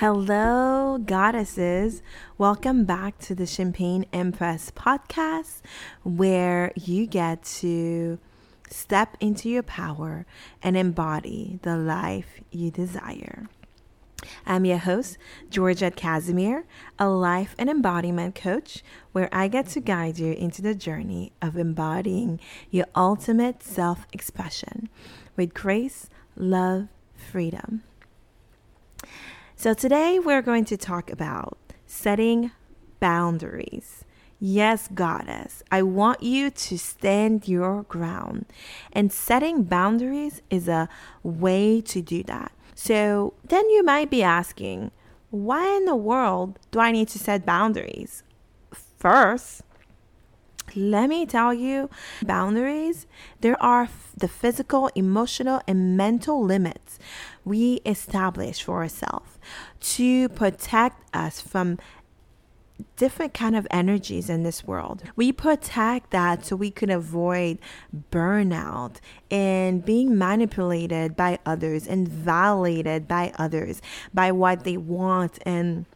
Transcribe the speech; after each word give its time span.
Hello, 0.00 0.96
goddesses. 0.96 2.02
Welcome 2.38 2.86
back 2.86 3.18
to 3.18 3.34
the 3.34 3.44
Champagne 3.44 4.06
Empress 4.14 4.72
podcast, 4.74 5.60
where 6.04 6.72
you 6.74 7.06
get 7.06 7.42
to 7.60 8.18
step 8.70 9.18
into 9.20 9.50
your 9.50 9.62
power 9.62 10.24
and 10.62 10.74
embody 10.74 11.58
the 11.64 11.76
life 11.76 12.40
you 12.50 12.70
desire. 12.70 13.46
I'm 14.46 14.64
your 14.64 14.78
host, 14.78 15.18
Georgette 15.50 15.96
Casimir, 15.96 16.64
a 16.98 17.10
life 17.10 17.54
and 17.58 17.68
embodiment 17.68 18.34
coach, 18.34 18.82
where 19.12 19.28
I 19.30 19.48
get 19.48 19.66
to 19.66 19.80
guide 19.80 20.18
you 20.18 20.32
into 20.32 20.62
the 20.62 20.74
journey 20.74 21.32
of 21.42 21.58
embodying 21.58 22.40
your 22.70 22.86
ultimate 22.96 23.62
self 23.62 24.06
expression 24.14 24.88
with 25.36 25.52
grace, 25.52 26.08
love, 26.36 26.88
freedom. 27.14 27.82
So, 29.60 29.74
today 29.74 30.18
we're 30.18 30.40
going 30.40 30.64
to 30.64 30.78
talk 30.78 31.10
about 31.10 31.58
setting 31.84 32.50
boundaries. 32.98 34.06
Yes, 34.38 34.88
goddess, 34.88 35.62
I 35.70 35.82
want 35.82 36.22
you 36.22 36.48
to 36.48 36.78
stand 36.78 37.46
your 37.46 37.82
ground. 37.82 38.46
And 38.90 39.12
setting 39.12 39.64
boundaries 39.64 40.40
is 40.48 40.66
a 40.66 40.88
way 41.22 41.82
to 41.82 42.00
do 42.00 42.22
that. 42.22 42.52
So, 42.74 43.34
then 43.44 43.68
you 43.68 43.84
might 43.84 44.08
be 44.08 44.22
asking, 44.22 44.92
why 45.28 45.76
in 45.76 45.84
the 45.84 45.94
world 45.94 46.58
do 46.70 46.80
I 46.80 46.90
need 46.90 47.08
to 47.08 47.18
set 47.18 47.44
boundaries? 47.44 48.22
First, 48.96 49.60
let 50.76 51.08
me 51.08 51.26
tell 51.26 51.52
you, 51.52 51.90
boundaries, 52.22 53.06
there 53.40 53.60
are 53.62 53.88
the 54.16 54.28
physical, 54.28 54.90
emotional, 54.94 55.60
and 55.66 55.96
mental 55.96 56.42
limits 56.42 56.98
we 57.44 57.80
establish 57.86 58.62
for 58.62 58.82
ourselves 58.82 59.38
to 59.80 60.28
protect 60.30 61.14
us 61.14 61.40
from 61.40 61.78
different 62.96 63.34
kind 63.34 63.56
of 63.56 63.66
energies 63.70 64.30
in 64.30 64.42
this 64.42 64.64
world. 64.64 65.02
We 65.16 65.32
protect 65.32 66.10
that 66.10 66.44
so 66.44 66.56
we 66.56 66.70
can 66.70 66.90
avoid 66.90 67.58
burnout 68.10 68.96
and 69.30 69.84
being 69.84 70.16
manipulated 70.16 71.16
by 71.16 71.38
others 71.44 71.86
and 71.86 72.08
violated 72.08 73.08
by 73.08 73.32
others 73.38 73.82
by 74.12 74.32
what 74.32 74.64
they 74.64 74.76
want 74.76 75.38
and 75.44 75.86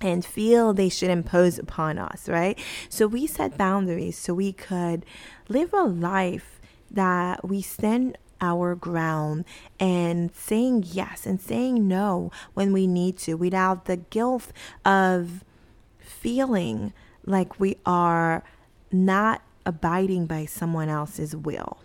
and 0.00 0.24
feel 0.24 0.72
they 0.72 0.88
should 0.88 1.10
impose 1.10 1.58
upon 1.58 1.98
us, 1.98 2.28
right? 2.28 2.58
So 2.88 3.06
we 3.06 3.26
set 3.26 3.56
boundaries 3.56 4.18
so 4.18 4.34
we 4.34 4.52
could 4.52 5.04
live 5.48 5.72
a 5.72 5.84
life 5.84 6.60
that 6.90 7.46
we 7.46 7.62
stand 7.62 8.18
our 8.40 8.74
ground 8.74 9.44
and 9.80 10.32
saying 10.34 10.84
yes 10.88 11.24
and 11.24 11.40
saying 11.40 11.88
no 11.88 12.30
when 12.54 12.72
we 12.72 12.86
need 12.86 13.16
to 13.16 13.34
without 13.34 13.86
the 13.86 13.96
guilt 13.96 14.52
of 14.84 15.44
feeling 15.98 16.92
like 17.24 17.58
we 17.58 17.76
are 17.86 18.44
not 18.92 19.42
abiding 19.64 20.26
by 20.26 20.44
someone 20.44 20.88
else's 20.88 21.34
will. 21.34 21.78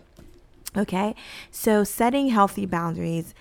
Okay, 0.76 1.14
so 1.50 1.84
setting 1.84 2.28
healthy 2.28 2.64
boundaries 2.64 3.34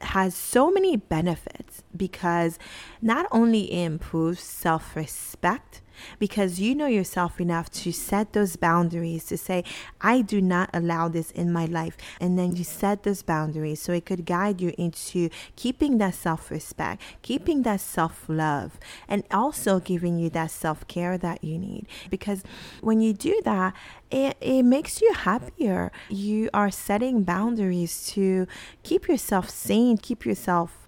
has 0.00 0.34
so 0.34 0.70
many 0.70 0.96
benefits 0.96 1.82
because 1.96 2.58
not 3.00 3.26
only 3.30 3.72
it 3.72 3.84
improves 3.84 4.40
self 4.40 4.94
respect, 4.96 5.80
because 6.18 6.60
you 6.60 6.74
know 6.74 6.86
yourself 6.86 7.40
enough 7.40 7.70
to 7.70 7.92
set 7.92 8.32
those 8.32 8.56
boundaries 8.56 9.24
to 9.26 9.36
say, 9.36 9.64
I 10.00 10.22
do 10.22 10.40
not 10.40 10.70
allow 10.72 11.08
this 11.08 11.30
in 11.30 11.52
my 11.52 11.66
life. 11.66 11.96
And 12.20 12.38
then 12.38 12.56
you 12.56 12.64
set 12.64 13.02
those 13.02 13.22
boundaries 13.22 13.80
so 13.80 13.92
it 13.92 14.06
could 14.06 14.26
guide 14.26 14.60
you 14.60 14.72
into 14.78 15.30
keeping 15.56 15.98
that 15.98 16.14
self 16.14 16.50
respect, 16.50 17.02
keeping 17.22 17.62
that 17.62 17.80
self 17.80 18.24
love, 18.28 18.78
and 19.08 19.24
also 19.30 19.80
giving 19.80 20.18
you 20.18 20.30
that 20.30 20.50
self 20.50 20.86
care 20.88 21.18
that 21.18 21.42
you 21.42 21.58
need. 21.58 21.86
Because 22.10 22.42
when 22.80 23.00
you 23.00 23.12
do 23.12 23.40
that, 23.44 23.74
it, 24.10 24.36
it 24.40 24.62
makes 24.62 25.00
you 25.00 25.12
happier. 25.12 25.90
You 26.08 26.50
are 26.54 26.70
setting 26.70 27.22
boundaries 27.22 28.06
to 28.08 28.46
keep 28.82 29.08
yourself 29.08 29.50
sane, 29.50 29.98
keep 29.98 30.24
yourself 30.24 30.85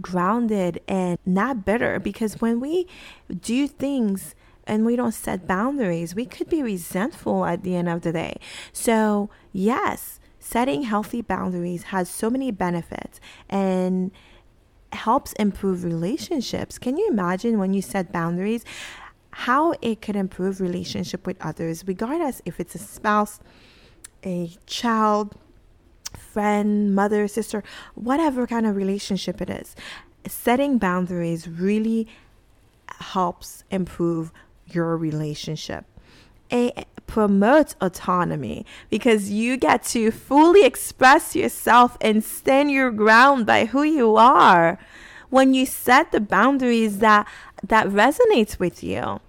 grounded 0.00 0.80
and 0.88 1.18
not 1.24 1.64
bitter 1.64 1.98
because 1.98 2.40
when 2.40 2.60
we 2.60 2.86
do 3.40 3.66
things 3.66 4.34
and 4.66 4.86
we 4.86 4.96
don't 4.96 5.12
set 5.12 5.46
boundaries, 5.46 6.14
we 6.14 6.26
could 6.26 6.48
be 6.48 6.62
resentful 6.62 7.44
at 7.44 7.62
the 7.62 7.74
end 7.74 7.88
of 7.88 8.02
the 8.02 8.12
day. 8.12 8.36
So, 8.72 9.30
yes, 9.52 10.20
setting 10.38 10.82
healthy 10.82 11.22
boundaries 11.22 11.84
has 11.84 12.08
so 12.08 12.30
many 12.30 12.50
benefits 12.50 13.20
and 13.48 14.10
helps 14.92 15.32
improve 15.34 15.84
relationships. 15.84 16.78
Can 16.78 16.96
you 16.96 17.08
imagine 17.08 17.58
when 17.58 17.74
you 17.74 17.82
set 17.82 18.12
boundaries? 18.12 18.64
How 19.32 19.74
it 19.80 20.02
could 20.02 20.16
improve 20.16 20.60
relationship 20.60 21.26
with 21.26 21.36
others, 21.40 21.84
regardless 21.86 22.42
if 22.44 22.58
it's 22.58 22.74
a 22.74 22.78
spouse, 22.78 23.38
a 24.24 24.50
child, 24.66 25.36
friend, 26.32 26.94
mother, 26.94 27.26
sister, 27.28 27.62
whatever 27.94 28.46
kind 28.46 28.66
of 28.66 28.76
relationship 28.76 29.40
it 29.40 29.50
is, 29.50 29.74
setting 30.26 30.78
boundaries 30.78 31.48
really 31.48 32.06
helps 33.00 33.64
improve 33.70 34.32
your 34.66 34.96
relationship. 34.96 35.84
It 36.50 36.86
promotes 37.06 37.74
autonomy 37.80 38.64
because 38.88 39.30
you 39.30 39.56
get 39.56 39.82
to 39.84 40.10
fully 40.10 40.64
express 40.64 41.34
yourself 41.34 41.96
and 42.00 42.22
stand 42.22 42.70
your 42.70 42.90
ground 42.90 43.46
by 43.46 43.64
who 43.66 43.82
you 43.82 44.16
are 44.16 44.78
when 45.28 45.54
you 45.54 45.66
set 45.66 46.12
the 46.12 46.20
boundaries 46.20 46.98
that 46.98 47.26
that 47.66 47.86
resonates 47.86 48.58
with 48.58 48.82
you 48.82 49.20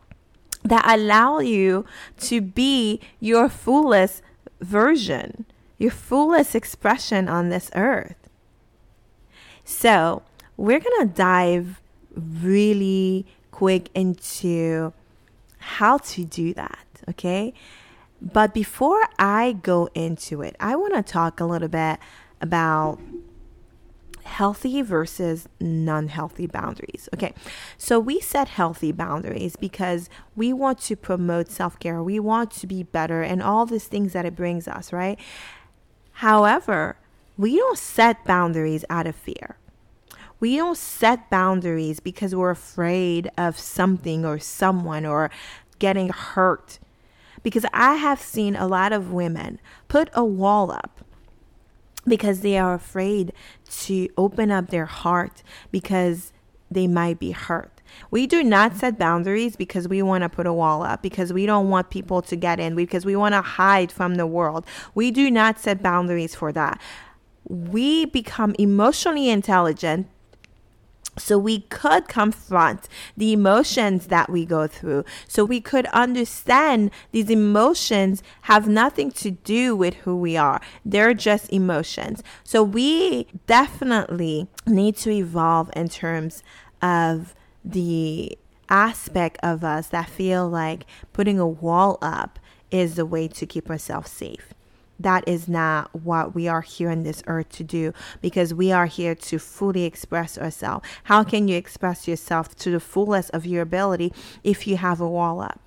that 0.63 0.85
allow 0.87 1.39
you 1.39 1.85
to 2.19 2.39
be 2.39 2.99
your 3.19 3.49
fullest 3.49 4.21
version 4.59 5.45
your 5.81 5.91
fullest 5.91 6.55
expression 6.55 7.27
on 7.27 7.49
this 7.49 7.71
earth. 7.75 8.29
So, 9.63 10.21
we're 10.55 10.79
going 10.79 11.07
to 11.07 11.13
dive 11.13 11.81
really 12.15 13.25
quick 13.51 13.89
into 13.95 14.93
how 15.57 15.97
to 15.97 16.23
do 16.25 16.53
that, 16.53 16.85
okay? 17.09 17.53
But 18.21 18.53
before 18.53 19.01
I 19.17 19.53
go 19.53 19.89
into 19.95 20.41
it, 20.43 20.55
I 20.59 20.75
want 20.75 20.93
to 20.93 21.01
talk 21.01 21.39
a 21.39 21.45
little 21.45 21.67
bit 21.67 21.99
about 22.39 22.99
healthy 24.23 24.81
versus 24.81 25.47
non 25.59 26.09
healthy 26.09 26.45
boundaries. 26.45 27.09
Okay, 27.13 27.33
so 27.77 27.99
we 27.99 28.19
set 28.19 28.49
healthy 28.49 28.91
boundaries 28.91 29.55
because 29.55 30.09
we 30.35 30.53
want 30.53 30.79
to 30.81 30.95
promote 30.95 31.49
self 31.49 31.79
care, 31.79 32.03
we 32.03 32.19
want 32.19 32.51
to 32.51 32.67
be 32.67 32.83
better, 32.83 33.23
and 33.23 33.41
all 33.41 33.65
these 33.65 33.87
things 33.87 34.13
that 34.13 34.25
it 34.25 34.35
brings 34.35 34.67
us, 34.67 34.93
right? 34.93 35.19
However, 36.21 36.97
we 37.35 37.57
don't 37.57 37.79
set 37.79 38.25
boundaries 38.25 38.85
out 38.91 39.07
of 39.07 39.15
fear. 39.15 39.57
We 40.39 40.55
don't 40.55 40.77
set 40.77 41.31
boundaries 41.31 41.99
because 41.99 42.35
we're 42.35 42.51
afraid 42.51 43.31
of 43.39 43.57
something 43.57 44.23
or 44.23 44.37
someone 44.37 45.03
or 45.03 45.31
getting 45.79 46.09
hurt. 46.09 46.77
Because 47.41 47.65
I 47.73 47.95
have 47.95 48.21
seen 48.21 48.55
a 48.55 48.67
lot 48.67 48.93
of 48.93 49.11
women 49.11 49.59
put 49.87 50.11
a 50.13 50.23
wall 50.23 50.69
up 50.69 51.03
because 52.05 52.41
they 52.41 52.55
are 52.55 52.75
afraid 52.75 53.33
to 53.79 54.07
open 54.15 54.51
up 54.51 54.69
their 54.69 54.85
heart 54.85 55.41
because 55.71 56.33
they 56.69 56.85
might 56.85 57.17
be 57.17 57.31
hurt. 57.31 57.80
We 58.09 58.27
do 58.27 58.43
not 58.43 58.75
set 58.75 58.97
boundaries 58.97 59.55
because 59.55 59.87
we 59.87 60.01
want 60.01 60.23
to 60.23 60.29
put 60.29 60.47
a 60.47 60.53
wall 60.53 60.83
up, 60.83 61.01
because 61.01 61.31
we 61.31 61.45
don't 61.45 61.69
want 61.69 61.89
people 61.89 62.21
to 62.23 62.35
get 62.35 62.59
in, 62.59 62.75
because 62.75 63.05
we 63.05 63.15
want 63.15 63.33
to 63.33 63.41
hide 63.41 63.91
from 63.91 64.15
the 64.15 64.27
world. 64.27 64.65
We 64.95 65.11
do 65.11 65.29
not 65.31 65.59
set 65.59 65.81
boundaries 65.81 66.35
for 66.35 66.51
that. 66.51 66.79
We 67.47 68.05
become 68.05 68.55
emotionally 68.59 69.29
intelligent 69.29 70.07
so 71.17 71.37
we 71.37 71.59
could 71.61 72.07
confront 72.07 72.87
the 73.17 73.33
emotions 73.33 74.07
that 74.07 74.29
we 74.29 74.45
go 74.45 74.65
through. 74.65 75.03
So 75.27 75.43
we 75.43 75.59
could 75.59 75.85
understand 75.87 76.89
these 77.11 77.29
emotions 77.29 78.23
have 78.43 78.67
nothing 78.67 79.11
to 79.13 79.31
do 79.31 79.75
with 79.75 79.95
who 79.95 80.15
we 80.15 80.37
are. 80.37 80.61
They're 80.85 81.13
just 81.13 81.51
emotions. 81.51 82.23
So 82.43 82.63
we 82.63 83.27
definitely 83.45 84.47
need 84.65 84.95
to 84.97 85.11
evolve 85.11 85.69
in 85.75 85.89
terms 85.89 86.43
of 86.81 87.35
the 87.63 88.37
aspect 88.69 89.37
of 89.43 89.63
us 89.63 89.87
that 89.87 90.09
feel 90.09 90.49
like 90.49 90.85
putting 91.13 91.39
a 91.39 91.47
wall 91.47 91.97
up 92.01 92.39
is 92.71 92.95
the 92.95 93.05
way 93.05 93.27
to 93.27 93.45
keep 93.45 93.69
ourselves 93.69 94.09
safe. 94.09 94.53
That 94.99 95.27
is 95.27 95.47
not 95.47 95.93
what 95.95 96.35
we 96.35 96.47
are 96.47 96.61
here 96.61 96.91
on 96.91 97.03
this 97.03 97.23
earth 97.25 97.49
to 97.53 97.63
do 97.63 97.91
because 98.21 98.53
we 98.53 98.71
are 98.71 98.85
here 98.85 99.15
to 99.15 99.39
fully 99.39 99.83
express 99.83 100.37
ourselves. 100.37 100.87
How 101.05 101.23
can 101.23 101.47
you 101.47 101.57
express 101.57 102.07
yourself 102.07 102.55
to 102.57 102.71
the 102.71 102.79
fullest 102.79 103.31
of 103.31 103.45
your 103.45 103.63
ability 103.63 104.13
if 104.43 104.67
you 104.67 104.77
have 104.77 105.01
a 105.01 105.09
wall 105.09 105.41
up? 105.41 105.59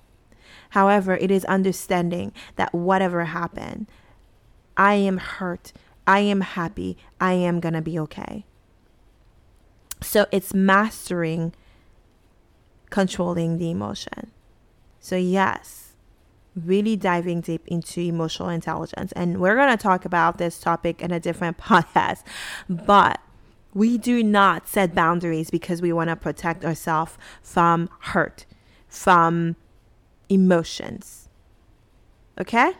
However, 0.69 1.15
it 1.15 1.31
is 1.31 1.45
understanding 1.45 2.31
that 2.55 2.73
whatever 2.73 3.25
happened, 3.25 3.87
I 4.77 4.95
am 4.95 5.17
hurt, 5.17 5.73
I 6.07 6.19
am 6.19 6.41
happy, 6.41 6.97
I 7.19 7.33
am 7.33 7.59
going 7.59 7.73
to 7.73 7.81
be 7.81 7.99
okay. 7.99 8.45
So 10.01 10.27
it's 10.31 10.53
mastering 10.53 11.53
controlling 12.95 13.57
the 13.57 13.69
emotion. 13.69 14.31
So, 15.01 15.17
yes, 15.17 15.95
really 16.55 16.95
diving 16.95 17.41
deep 17.41 17.67
into 17.67 17.99
emotional 17.99 18.47
intelligence. 18.47 19.11
And 19.11 19.41
we're 19.41 19.57
going 19.57 19.77
to 19.77 19.83
talk 19.83 20.05
about 20.05 20.37
this 20.37 20.57
topic 20.59 21.01
in 21.01 21.11
a 21.11 21.19
different 21.19 21.57
podcast. 21.69 22.23
But 22.69 23.19
we 23.73 23.97
do 23.97 24.23
not 24.23 24.69
set 24.69 24.95
boundaries 24.95 25.49
because 25.49 25.81
we 25.81 25.91
want 25.91 26.09
to 26.09 26.15
protect 26.15 26.63
ourselves 26.63 27.17
from 27.43 27.89
hurt, 27.99 28.45
from 28.87 29.57
emotions. 30.29 31.27
Okay? 32.39 32.71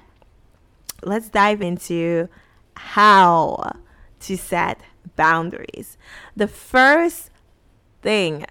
Let's 1.04 1.28
dive 1.28 1.62
into 1.62 2.30
how 2.78 3.74
to 4.22 4.38
set 4.38 4.80
boundaries. 5.18 5.98
The 6.38 6.48
first 6.48 7.32
thing 8.02 8.46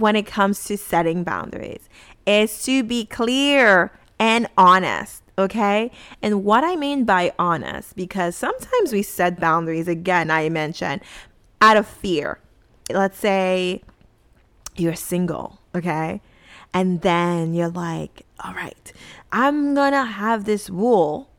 when 0.00 0.16
it 0.16 0.26
comes 0.26 0.64
to 0.64 0.76
setting 0.76 1.24
boundaries 1.24 1.88
is 2.26 2.62
to 2.64 2.82
be 2.82 3.04
clear 3.04 3.92
and 4.18 4.48
honest. 4.56 5.22
Okay. 5.38 5.90
And 6.22 6.44
what 6.44 6.64
I 6.64 6.76
mean 6.76 7.04
by 7.04 7.32
honest, 7.38 7.94
because 7.94 8.34
sometimes 8.34 8.92
we 8.92 9.02
set 9.02 9.38
boundaries, 9.38 9.88
again, 9.88 10.30
I 10.30 10.48
mentioned 10.48 11.02
out 11.60 11.76
of 11.76 11.86
fear. 11.86 12.40
Let's 12.90 13.18
say 13.18 13.82
you're 14.76 14.94
single. 14.94 15.60
Okay. 15.74 16.20
And 16.72 17.02
then 17.02 17.54
you're 17.54 17.68
like, 17.68 18.26
all 18.40 18.54
right, 18.54 18.92
I'm 19.32 19.74
going 19.74 19.92
to 19.92 20.04
have 20.04 20.44
this 20.44 20.68
rule 20.68 21.30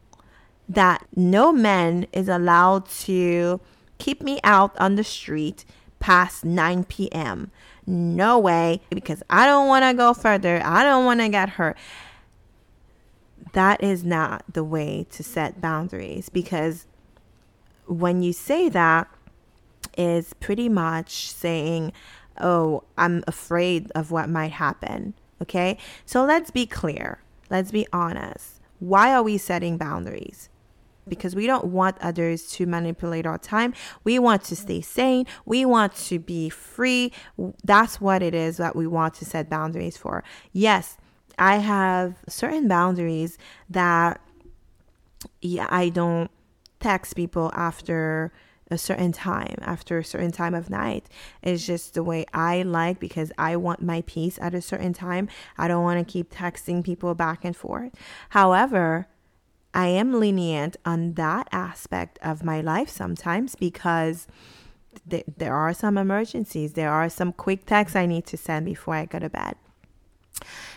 that 0.70 1.06
no 1.16 1.52
man 1.52 2.08
is 2.12 2.28
allowed 2.28 2.90
to 2.90 3.60
keep 3.98 4.22
me 4.22 4.40
out 4.44 4.78
on 4.80 4.96
the 4.96 5.04
street 5.04 5.64
past 6.00 6.44
9 6.44 6.84
p.m. 6.86 7.52
No 7.88 8.38
way, 8.38 8.82
because 8.90 9.24
I 9.30 9.46
don't 9.46 9.68
want 9.68 9.86
to 9.86 9.94
go 9.94 10.14
further. 10.14 10.62
I 10.64 10.84
don't 10.84 11.06
want 11.06 11.22
to 11.22 11.30
get 11.30 11.50
hurt. 11.52 11.78
That 13.54 13.82
is 13.82 14.04
not 14.04 14.44
the 14.52 14.64
way 14.64 15.08
to 15.12 15.24
set 15.24 15.62
boundaries 15.62 16.30
because 16.30 16.86
when 17.86 18.22
you 18.22 18.34
say 18.34 18.68
that, 18.70 19.08
is 19.98 20.34
pretty 20.36 20.70
much 20.70 21.32
saying, 21.32 21.92
Oh, 22.40 22.84
I'm 22.98 23.24
afraid 23.26 23.92
of 23.96 24.12
what 24.12 24.30
might 24.30 24.52
happen. 24.52 25.16
Okay, 25.42 25.78
so 26.06 26.24
let's 26.24 26.52
be 26.52 26.66
clear, 26.66 27.20
let's 27.50 27.72
be 27.72 27.88
honest. 27.92 28.60
Why 28.80 29.14
are 29.14 29.24
we 29.24 29.38
setting 29.38 29.78
boundaries? 29.78 30.50
Because 31.10 31.36
we 31.36 31.48
don't 31.48 31.66
want 31.66 31.98
others 32.02 32.50
to 32.52 32.66
manipulate 32.66 33.26
our 33.26 33.38
time. 33.38 33.74
We 34.04 34.20
want 34.20 34.44
to 34.46 34.56
stay 34.56 34.82
sane. 34.82 35.26
We 35.46 35.66
want 35.66 35.96
to 35.96 36.20
be 36.20 36.50
free. 36.50 37.12
That's 37.64 38.00
what 38.02 38.22
it 38.22 38.34
is 38.34 38.58
that 38.58 38.76
we 38.76 38.88
want 38.88 39.14
to 39.16 39.26
set 39.26 39.50
boundaries 39.50 39.98
for. 39.98 40.24
Yes, 40.52 40.98
I 41.40 41.58
have 41.58 42.16
certain 42.28 42.68
boundaries 42.68 43.38
that 43.70 44.22
yeah, 45.42 45.68
I 45.70 45.90
don't 45.90 46.30
text 46.80 47.16
people 47.16 47.52
after 47.56 48.32
a 48.70 48.78
certain 48.78 49.12
time, 49.12 49.56
after 49.62 49.98
a 49.98 50.04
certain 50.04 50.32
time 50.32 50.54
of 50.54 50.70
night. 50.70 51.08
It's 51.42 51.66
just 51.66 51.94
the 51.94 52.04
way 52.04 52.26
I 52.34 52.64
like 52.64 53.00
because 53.00 53.32
I 53.38 53.56
want 53.56 53.82
my 53.82 54.02
peace 54.06 54.38
at 54.42 54.54
a 54.54 54.62
certain 54.62 54.94
time. 54.94 55.30
I 55.58 55.68
don't 55.68 55.84
want 55.84 56.06
to 56.06 56.12
keep 56.12 56.32
texting 56.34 56.84
people 56.84 57.16
back 57.16 57.46
and 57.46 57.56
forth. 57.56 57.94
However, 58.30 59.08
I 59.74 59.88
am 59.88 60.20
lenient 60.20 60.78
on 60.86 61.14
that 61.14 61.48
aspect 61.52 62.18
of 62.22 62.44
my 62.44 62.62
life 62.62 62.90
sometimes 62.90 63.56
because 63.56 64.28
th- 65.10 65.26
there 65.38 65.56
are 65.56 65.74
some 65.74 65.98
emergencies. 65.98 66.74
There 66.74 66.92
are 66.92 67.10
some 67.10 67.34
quick 67.34 67.66
texts 67.66 67.96
I 67.96 68.06
need 68.06 68.26
to 68.28 68.38
send 68.38 68.66
before 68.66 68.96
I 68.96 69.06
go 69.06 69.20
to 69.20 69.30
bed. 69.30 69.56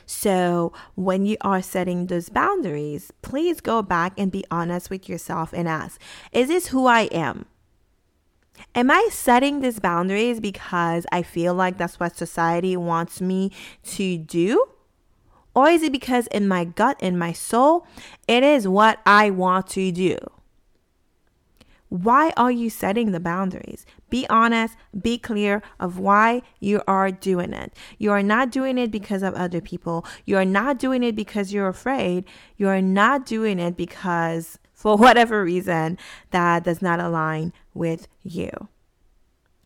So, 0.06 0.72
when 0.96 1.25
you 1.25 1.37
are 1.42 1.62
setting 1.62 2.06
those 2.06 2.31
boundaries, 2.31 3.12
please 3.22 3.60
go 3.60 3.82
back 3.82 4.12
and 4.19 4.32
be 4.32 4.44
honest 4.50 4.90
with 4.90 5.08
yourself 5.08 5.52
and 5.52 5.69
ask 5.69 6.00
Is 6.32 6.48
this 6.48 6.69
who 6.69 6.87
I 6.87 7.02
am? 7.02 7.46
Am 8.75 8.90
I 8.90 9.08
setting 9.10 9.60
these 9.60 9.78
boundaries 9.78 10.40
because 10.40 11.06
I 11.12 11.22
feel 11.22 11.54
like 11.54 11.78
that's 11.78 12.00
what 12.00 12.16
society 12.16 12.76
wants 12.76 13.20
me 13.20 13.52
to 13.84 14.19
do? 14.19 14.66
Or 15.55 15.69
is 15.69 15.82
it 15.82 15.93
because 15.93 16.26
in 16.29 16.47
my 16.47 16.64
gut, 16.64 16.97
in 17.00 17.19
my 17.19 17.32
soul, 17.32 17.87
it 18.29 18.43
is 18.43 18.69
what 18.69 19.00
I 19.05 19.31
want 19.31 19.69
to 19.69 19.91
do? 19.91 20.17
Why 21.91 22.32
are 22.37 22.52
you 22.52 22.70
setting 22.70 23.11
the 23.11 23.19
boundaries? 23.19 23.85
Be 24.11 24.25
honest, 24.31 24.76
be 24.99 25.19
clear 25.19 25.61
of 25.81 25.99
why 25.99 26.43
you 26.61 26.82
are 26.87 27.11
doing 27.11 27.52
it. 27.52 27.73
You 27.99 28.12
are 28.12 28.23
not 28.23 28.52
doing 28.52 28.79
it 28.79 28.93
because 28.93 29.25
of 29.25 29.35
other 29.35 29.61
people. 29.61 30.06
You 30.25 30.37
are 30.37 30.44
not 30.44 30.79
doing 30.79 31.02
it 31.02 31.17
because 31.17 31.52
you're 31.52 31.67
afraid. 31.67 32.26
You 32.56 32.69
are 32.69 32.81
not 32.81 33.26
doing 33.26 33.58
it 33.58 33.76
because, 33.76 34.56
for 34.73 34.97
whatever 34.97 35.43
reason, 35.43 35.99
that 36.31 36.62
does 36.62 36.81
not 36.81 37.00
align 37.00 37.52
with 37.75 38.06
you. 38.23 38.50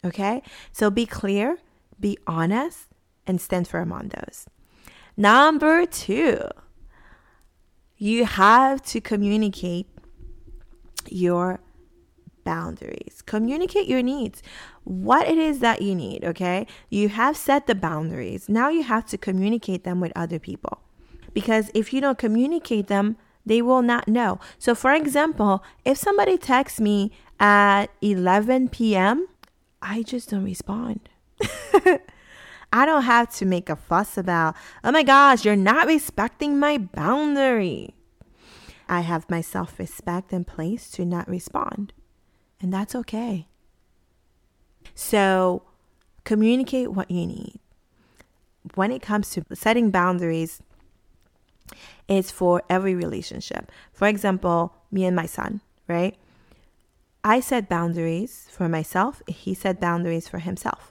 Okay? 0.02 0.42
So 0.72 0.90
be 0.90 1.04
clear, 1.04 1.58
be 2.00 2.16
honest, 2.26 2.88
and 3.26 3.38
stand 3.38 3.68
firm 3.68 3.92
on 3.92 4.08
those. 4.08 4.46
Number 5.16 5.86
two, 5.86 6.40
you 7.96 8.24
have 8.24 8.82
to 8.82 9.00
communicate 9.00 9.86
your 11.08 11.60
boundaries. 12.44 13.22
Communicate 13.24 13.86
your 13.86 14.02
needs. 14.02 14.42
What 14.84 15.26
it 15.26 15.38
is 15.38 15.60
that 15.60 15.82
you 15.82 15.94
need, 15.94 16.24
okay? 16.24 16.66
You 16.90 17.08
have 17.08 17.36
set 17.36 17.66
the 17.66 17.74
boundaries. 17.74 18.48
Now 18.48 18.68
you 18.68 18.82
have 18.82 19.06
to 19.06 19.18
communicate 19.18 19.84
them 19.84 20.00
with 20.00 20.12
other 20.14 20.38
people. 20.38 20.80
Because 21.32 21.70
if 21.74 21.92
you 21.92 22.00
don't 22.00 22.18
communicate 22.18 22.88
them, 22.88 23.16
they 23.46 23.60
will 23.60 23.82
not 23.82 24.08
know. 24.08 24.38
So, 24.58 24.74
for 24.74 24.92
example, 24.92 25.62
if 25.84 25.98
somebody 25.98 26.38
texts 26.38 26.80
me 26.80 27.12
at 27.38 27.86
11 28.00 28.68
p.m., 28.70 29.28
I 29.82 30.02
just 30.02 30.30
don't 30.30 30.44
respond. 30.44 31.08
I 32.74 32.86
don't 32.86 33.04
have 33.04 33.30
to 33.36 33.46
make 33.46 33.70
a 33.70 33.76
fuss 33.76 34.18
about, 34.18 34.56
oh 34.82 34.90
my 34.90 35.04
gosh, 35.04 35.44
you're 35.44 35.54
not 35.54 35.86
respecting 35.86 36.58
my 36.58 36.76
boundary. 36.76 37.94
I 38.88 39.02
have 39.02 39.30
my 39.30 39.42
self 39.42 39.78
respect 39.78 40.32
in 40.32 40.44
place 40.44 40.90
to 40.90 41.04
not 41.04 41.28
respond, 41.28 41.92
and 42.60 42.72
that's 42.72 42.96
okay. 42.96 43.46
So, 44.92 45.62
communicate 46.24 46.90
what 46.90 47.12
you 47.12 47.28
need. 47.28 47.60
When 48.74 48.90
it 48.90 49.02
comes 49.02 49.30
to 49.30 49.44
setting 49.52 49.92
boundaries, 49.92 50.60
it's 52.08 52.32
for 52.32 52.64
every 52.68 52.96
relationship. 52.96 53.70
For 53.92 54.08
example, 54.08 54.74
me 54.90 55.04
and 55.04 55.14
my 55.14 55.26
son, 55.26 55.60
right? 55.86 56.16
I 57.22 57.38
set 57.38 57.68
boundaries 57.68 58.48
for 58.50 58.68
myself, 58.68 59.22
he 59.28 59.54
set 59.54 59.80
boundaries 59.80 60.26
for 60.26 60.40
himself 60.40 60.90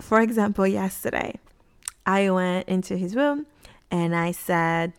for 0.00 0.20
example, 0.20 0.66
yesterday, 0.66 1.38
I 2.06 2.30
went 2.30 2.68
into 2.68 2.96
his 2.96 3.14
room 3.14 3.46
and 3.90 4.14
I 4.14 4.32
said, 4.32 4.92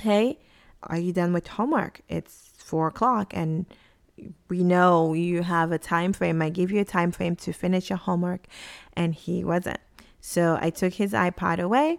Hey, 0.00 0.38
are 0.84 0.98
you 0.98 1.12
done 1.12 1.32
with 1.32 1.46
homework? 1.46 2.00
It's 2.08 2.52
four 2.56 2.88
o'clock 2.88 3.32
and 3.34 3.66
we 4.48 4.62
know 4.62 5.14
you 5.14 5.42
have 5.42 5.72
a 5.72 5.78
time 5.78 6.12
frame. 6.12 6.42
I 6.42 6.50
give 6.50 6.70
you 6.70 6.80
a 6.80 6.84
time 6.84 7.12
frame 7.12 7.36
to 7.36 7.52
finish 7.52 7.90
your 7.90 7.98
homework, 7.98 8.46
and 8.94 9.14
he 9.14 9.44
wasn't. 9.44 9.80
So 10.20 10.58
I 10.60 10.70
took 10.70 10.94
his 10.94 11.12
iPod 11.12 11.58
away, 11.58 11.98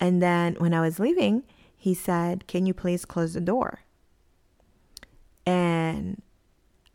and 0.00 0.22
then 0.22 0.54
when 0.58 0.74
I 0.74 0.80
was 0.80 0.98
leaving, 0.98 1.42
he 1.76 1.94
said, 1.94 2.46
Can 2.46 2.66
you 2.66 2.74
please 2.74 3.04
close 3.04 3.34
the 3.34 3.40
door? 3.40 3.80
And 5.44 6.22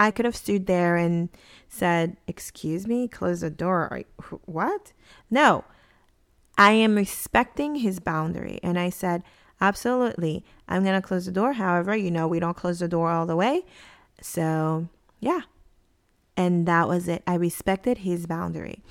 I 0.01 0.09
could 0.09 0.25
have 0.25 0.35
stood 0.35 0.65
there 0.65 0.95
and 0.95 1.29
said, 1.69 2.17
Excuse 2.27 2.87
me, 2.87 3.07
close 3.07 3.41
the 3.41 3.51
door. 3.51 4.01
What? 4.45 4.93
No, 5.29 5.63
I 6.57 6.71
am 6.71 6.95
respecting 6.95 7.75
his 7.75 7.99
boundary. 7.99 8.59
And 8.63 8.79
I 8.79 8.89
said, 8.89 9.21
Absolutely. 9.61 10.43
I'm 10.67 10.83
going 10.83 10.99
to 10.99 11.07
close 11.07 11.27
the 11.27 11.31
door. 11.31 11.53
However, 11.53 11.95
you 11.95 12.09
know, 12.09 12.27
we 12.27 12.39
don't 12.39 12.57
close 12.57 12.79
the 12.79 12.87
door 12.87 13.11
all 13.11 13.27
the 13.27 13.35
way. 13.35 13.63
So, 14.23 14.87
yeah, 15.19 15.41
and 16.37 16.65
that 16.65 16.87
was 16.87 17.07
it. 17.07 17.23
I 17.27 17.35
respected 17.35 17.99
his 17.99 18.25
boundary. 18.25 18.81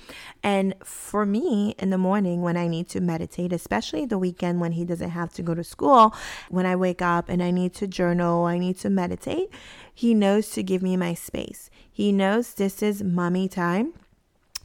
And 0.43 0.75
for 0.83 1.25
me, 1.25 1.75
in 1.79 1.89
the 1.89 1.97
morning 1.97 2.41
when 2.41 2.55
I 2.55 2.67
need 2.67 2.87
to 2.89 3.01
meditate, 3.01 3.51
especially 3.51 4.05
the 4.05 4.19
weekend 4.19 4.61
when 4.61 4.73
he 4.73 4.85
doesn't 4.85 5.09
have 5.09 5.33
to 5.33 5.41
go 5.41 5.55
to 5.55 5.63
school, 5.63 6.15
when 6.49 6.65
I 6.65 6.75
wake 6.75 7.01
up 7.01 7.29
and 7.29 7.41
I 7.41 7.51
need 7.51 7.73
to 7.75 7.87
journal, 7.87 8.45
I 8.45 8.57
need 8.57 8.77
to 8.79 8.89
meditate, 8.89 9.49
he 9.93 10.13
knows 10.13 10.51
to 10.51 10.63
give 10.63 10.81
me 10.81 10.95
my 10.95 11.13
space. 11.13 11.69
He 11.91 12.11
knows 12.11 12.53
this 12.53 12.81
is 12.81 13.03
mommy 13.03 13.47
time 13.47 13.93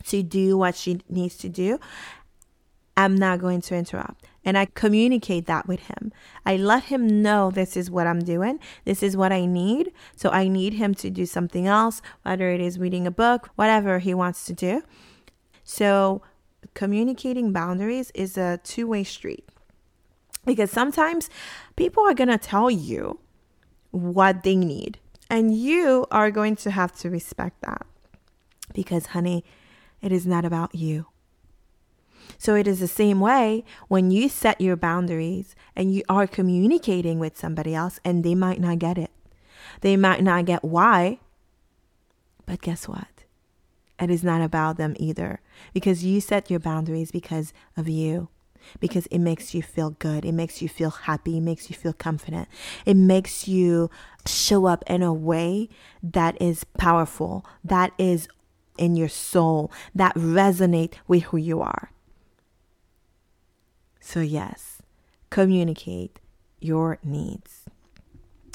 to 0.05 0.23
do 0.23 0.57
what 0.57 0.77
she 0.77 1.01
needs 1.09 1.37
to 1.39 1.49
do. 1.49 1.81
I'm 2.97 3.15
not 3.17 3.41
going 3.41 3.61
to 3.63 3.75
interrupt. 3.75 4.25
And 4.47 4.57
I 4.57 4.67
communicate 4.67 5.47
that 5.47 5.67
with 5.67 5.81
him. 5.81 6.13
I 6.47 6.57
let 6.57 6.85
him 6.85 7.21
know 7.21 7.51
this 7.51 7.77
is 7.77 7.91
what 7.91 8.07
I'm 8.07 8.21
doing, 8.21 8.61
this 8.85 9.03
is 9.03 9.17
what 9.17 9.33
I 9.33 9.45
need. 9.45 9.93
So 10.15 10.31
I 10.31 10.47
need 10.47 10.75
him 10.75 10.95
to 10.95 11.11
do 11.11 11.27
something 11.27 11.67
else, 11.67 12.01
whether 12.23 12.49
it 12.51 12.61
is 12.61 12.79
reading 12.79 13.07
a 13.07 13.11
book, 13.11 13.51
whatever 13.57 13.99
he 13.99 14.15
wants 14.15 14.47
to 14.47 14.53
do. 14.53 14.83
So 15.65 16.23
communicating 16.75 17.53
boundaries 17.53 18.13
is 18.15 18.39
a 18.39 18.61
two 18.63 18.87
way 18.87 19.03
street 19.03 19.49
because 20.45 20.71
sometimes 20.71 21.29
people 21.75 22.05
are 22.05 22.15
going 22.15 22.29
to 22.29 22.39
tell 22.39 22.71
you 22.71 23.19
what 23.91 24.45
they 24.45 24.55
need, 24.55 24.99
and 25.29 25.57
you 25.57 26.07
are 26.11 26.31
going 26.31 26.55
to 26.55 26.71
have 26.71 26.95
to 26.99 27.11
respect 27.11 27.61
that 27.63 27.85
because, 28.75 29.07
honey, 29.07 29.45
it 30.01 30.13
is 30.13 30.27
not 30.27 30.45
about 30.45 30.75
you. 30.75 31.07
So 32.39 32.55
it 32.55 32.67
is 32.67 32.81
the 32.81 32.89
same 32.89 33.21
way 33.21 33.65
when 33.89 34.11
you 34.11 34.29
set 34.29 34.61
your 34.61 34.77
boundaries 34.77 35.55
and 35.75 35.95
you 35.95 36.03
are 36.09 36.27
communicating 36.27 37.19
with 37.19 37.37
somebody 37.37 37.75
else 37.75 38.01
and 38.05 38.25
they 38.25 38.35
might 38.35 38.61
not 38.61 38.79
get 38.79 38.99
it. 38.99 39.11
They 39.81 39.97
might 39.97 40.23
not 40.23 40.45
get 40.45 40.65
why. 40.65 41.19
But 42.47 42.61
guess 42.61 42.87
what? 42.87 43.09
It 43.99 44.11
is 44.11 44.23
not 44.23 44.43
about 44.43 44.77
them 44.77 44.95
either 44.99 45.41
because 45.73 46.05
you 46.05 46.21
set 46.21 46.51
your 46.51 46.61
boundaries 46.61 47.11
because 47.11 47.53
of 47.77 47.89
you. 47.89 48.29
Because 48.81 49.07
it 49.07 49.21
makes 49.21 49.55
you 49.55 49.63
feel 49.63 49.91
good. 49.91 50.25
It 50.25 50.33
makes 50.33 50.61
you 50.61 50.69
feel 50.69 50.91
happy. 50.91 51.39
It 51.39 51.43
makes 51.43 51.71
you 51.71 51.77
feel 51.77 51.93
confident. 51.93 52.49
It 52.85 52.97
makes 52.97 53.47
you 53.47 53.91
show 54.27 54.67
up 54.67 54.83
in 54.89 55.05
a 55.05 55.13
way 55.13 55.69
that 56.03 56.41
is 56.43 56.65
powerful, 56.77 57.47
that 57.63 57.93
is 57.97 58.27
in 58.77 58.97
your 58.97 59.09
soul, 59.09 59.71
that 59.95 60.15
resonate 60.17 60.95
with 61.07 61.25
who 61.25 61.37
you 61.37 61.61
are. 61.61 61.93
So, 64.07 64.21
yes, 64.21 64.81
communicate 65.31 66.21
your 66.61 66.99
needs. 67.03 67.65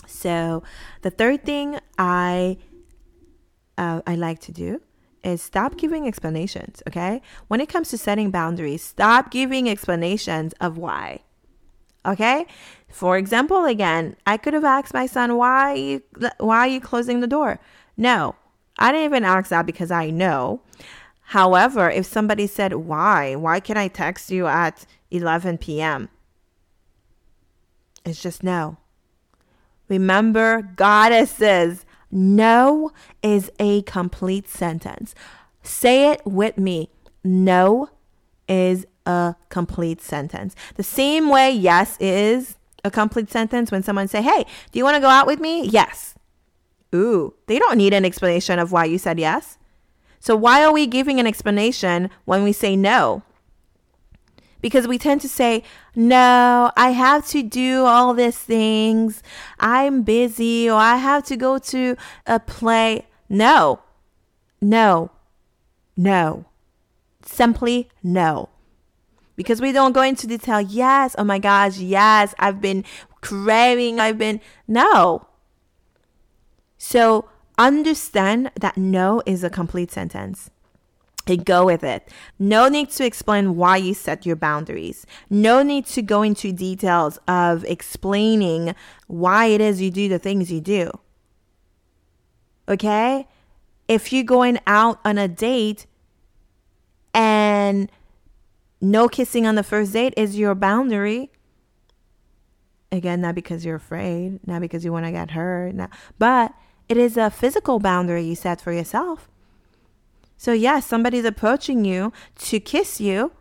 So, 0.07 0.63
the 1.01 1.11
third 1.11 1.43
thing 1.43 1.77
I 1.99 2.57
uh, 3.77 4.01
I 4.07 4.15
like 4.15 4.39
to 4.47 4.53
do 4.53 4.81
is 5.25 5.41
stop 5.41 5.75
giving 5.75 6.07
explanations, 6.07 6.81
okay? 6.87 7.21
When 7.49 7.59
it 7.59 7.67
comes 7.67 7.89
to 7.89 7.97
setting 7.97 8.31
boundaries, 8.31 8.81
stop 8.81 9.29
giving 9.29 9.69
explanations 9.69 10.53
of 10.61 10.77
why. 10.77 11.19
Okay? 12.05 12.45
For 12.87 13.17
example, 13.17 13.65
again, 13.65 14.15
I 14.25 14.37
could 14.37 14.53
have 14.53 14.63
asked 14.63 14.93
my 14.93 15.05
son, 15.05 15.35
"Why 15.35 15.73
you, 15.73 16.01
why 16.37 16.59
are 16.59 16.67
you 16.67 16.79
closing 16.79 17.19
the 17.19 17.27
door?" 17.27 17.59
No. 17.97 18.35
I 18.79 18.93
didn't 18.93 19.05
even 19.11 19.25
ask 19.25 19.49
that 19.49 19.65
because 19.65 19.91
I 19.91 20.11
know. 20.11 20.61
However, 21.31 21.89
if 21.89 22.05
somebody 22.05 22.45
said, 22.45 22.73
"Why? 22.73 23.35
Why 23.35 23.61
can 23.61 23.77
I 23.77 23.87
text 23.87 24.31
you 24.31 24.47
at 24.47 24.85
11 25.11 25.59
p.m. 25.59 26.09
It's 28.03 28.21
just 28.21 28.43
no. 28.43 28.75
Remember, 29.87 30.61
goddesses, 30.61 31.85
no 32.11 32.91
is 33.23 33.49
a 33.59 33.83
complete 33.83 34.49
sentence. 34.49 35.15
Say 35.63 36.11
it 36.11 36.21
with 36.25 36.57
me. 36.57 36.89
No 37.23 37.87
is 38.49 38.85
a 39.05 39.35
complete 39.47 40.01
sentence. 40.01 40.53
The 40.75 40.83
same 40.83 41.29
way 41.29 41.49
yes 41.49 41.95
is 42.01 42.57
a 42.83 42.91
complete 42.91 43.31
sentence 43.31 43.71
when 43.71 43.83
someone 43.83 44.09
say, 44.09 44.21
"Hey, 44.21 44.45
do 44.73 44.79
you 44.79 44.83
want 44.83 44.95
to 44.95 45.01
go 45.01 45.07
out 45.07 45.27
with 45.27 45.39
me?" 45.39 45.65
Yes. 45.65 46.13
Ooh, 46.93 47.35
they 47.47 47.57
don't 47.57 47.77
need 47.77 47.93
an 47.93 48.03
explanation 48.03 48.59
of 48.59 48.73
why 48.73 48.83
you 48.83 48.97
said 48.97 49.17
yes. 49.17 49.57
So 50.21 50.37
why 50.37 50.63
are 50.63 50.71
we 50.71 50.87
giving 50.87 51.19
an 51.19 51.27
explanation 51.27 52.09
when 52.23 52.43
we 52.43 52.53
say 52.53 52.77
no? 52.77 53.23
because 54.61 54.87
we 54.87 54.97
tend 54.97 55.21
to 55.21 55.29
say, 55.29 55.63
No, 55.95 56.71
I 56.77 56.91
have 56.91 57.27
to 57.29 57.43
do 57.43 57.85
all 57.85 58.13
these 58.13 58.37
things. 58.37 59.21
I'm 59.59 60.03
busy 60.03 60.69
or 60.69 60.77
I 60.77 60.97
have 60.97 61.23
to 61.25 61.35
go 61.35 61.57
to 61.57 61.97
a 62.25 62.39
play. 62.39 63.07
No, 63.27 63.81
no, 64.61 65.11
no. 65.97 66.45
Simply 67.25 67.89
no. 68.03 68.49
Because 69.35 69.61
we 69.61 69.71
don't 69.71 69.93
go 69.93 70.01
into 70.01 70.27
detail. 70.27 70.61
Yes, 70.61 71.15
oh 71.17 71.23
my 71.23 71.39
gosh, 71.39 71.77
yes, 71.77 72.35
I've 72.37 72.61
been 72.61 72.83
craving, 73.21 73.99
I've 73.99 74.17
been. 74.17 74.39
No. 74.67 75.27
So 76.77 77.29
understand 77.67 78.51
that 78.59 78.77
no 78.77 79.21
is 79.25 79.43
a 79.43 79.49
complete 79.49 79.91
sentence 79.91 80.49
and 81.27 81.45
go 81.45 81.65
with 81.65 81.83
it. 81.83 82.07
No 82.39 82.67
need 82.67 82.89
to 82.91 83.05
explain 83.05 83.55
why 83.55 83.77
you 83.77 83.93
set 83.93 84.25
your 84.25 84.35
boundaries. 84.35 85.05
No 85.29 85.63
need 85.63 85.85
to 85.87 86.01
go 86.01 86.21
into 86.21 86.51
details 86.51 87.19
of 87.27 87.63
explaining 87.65 88.75
why 89.07 89.45
it 89.45 89.61
is 89.61 89.81
you 89.81 89.91
do 89.91 90.09
the 90.09 90.19
things 90.19 90.51
you 90.51 90.61
do. 90.61 90.91
Okay? 92.67 93.27
If 93.87 94.13
you're 94.13 94.23
going 94.23 94.59
out 94.67 94.99
on 95.03 95.17
a 95.17 95.27
date 95.27 95.85
and 97.13 97.91
no 98.79 99.07
kissing 99.07 99.45
on 99.45 99.55
the 99.55 99.63
first 99.63 99.93
date 99.93 100.13
is 100.17 100.37
your 100.37 100.55
boundary, 100.55 101.31
again, 102.91 103.21
not 103.21 103.35
because 103.35 103.65
you're 103.65 103.75
afraid, 103.75 104.45
not 104.47 104.61
because 104.61 104.83
you 104.83 104.91
want 104.91 105.05
to 105.05 105.11
get 105.11 105.31
hurt, 105.31 105.75
not, 105.75 105.89
but 106.17 106.53
it 106.91 106.97
is 106.97 107.15
a 107.15 107.29
physical 107.29 107.79
boundary 107.79 108.21
you 108.21 108.35
set 108.35 108.59
for 108.59 108.73
yourself. 108.73 109.29
So, 110.35 110.51
yes, 110.51 110.85
somebody's 110.85 111.23
approaching 111.23 111.85
you 111.85 112.11
to 112.39 112.59
kiss 112.59 112.99
you. 112.99 113.31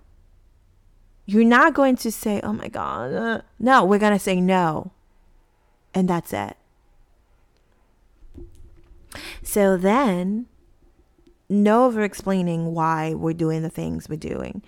You're 1.26 1.42
not 1.42 1.74
going 1.74 1.96
to 1.96 2.12
say, 2.12 2.40
oh 2.44 2.52
my 2.52 2.68
God. 2.68 3.12
Uh. 3.12 3.40
No, 3.58 3.84
we're 3.84 3.98
going 3.98 4.12
to 4.12 4.20
say 4.20 4.40
no. 4.40 4.92
And 5.92 6.08
that's 6.08 6.32
it. 6.32 6.56
So 9.42 9.76
then, 9.76 10.46
no 11.48 11.86
over 11.86 12.04
explaining 12.04 12.72
why 12.72 13.14
we're 13.14 13.32
doing 13.32 13.62
the 13.62 13.68
things 13.68 14.08
we're 14.08 14.14
doing 14.14 14.62